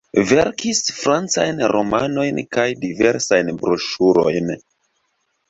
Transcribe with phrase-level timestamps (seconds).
[0.27, 4.51] Verkis francajn romanojn kaj diversajn broŝurojn.